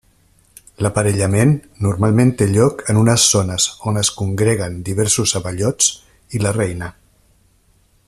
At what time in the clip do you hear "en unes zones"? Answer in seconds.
2.93-3.69